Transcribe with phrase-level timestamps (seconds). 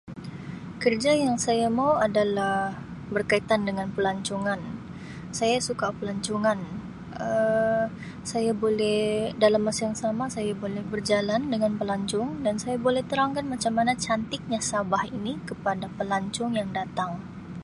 [0.83, 2.55] Kerja yang saya mau adalah
[3.13, 4.57] berkaitan dengan pelancongan
[5.37, 6.57] saya suka pelancongan
[7.23, 7.85] Um
[8.31, 9.03] saya boleh
[9.43, 13.93] dalam masa yang sama saya boleh berjalan dengan pelancong dan saya boleh terangkan macam mana
[14.05, 17.11] cantiknya Sabah ini kepada pelancong yang datang.